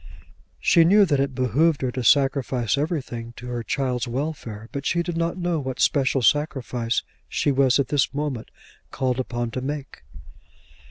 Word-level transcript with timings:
She 0.59 0.83
knew 0.83 1.05
that 1.05 1.19
it 1.19 1.35
behoved 1.35 1.83
her 1.83 1.91
to 1.91 2.03
sacrifice 2.03 2.75
everything 2.75 3.33
to 3.33 3.45
her 3.49 3.61
child's 3.61 4.07
welfare, 4.07 4.67
but 4.71 4.83
she 4.83 5.03
did 5.03 5.15
not 5.15 5.37
know 5.37 5.59
what 5.59 5.79
special 5.79 6.23
sacrifice 6.23 7.03
she 7.29 7.51
was 7.51 7.77
at 7.77 7.89
this 7.89 8.11
moment 8.11 8.49
called 8.89 9.19
upon 9.19 9.51
to 9.51 9.61
make. 9.61 10.01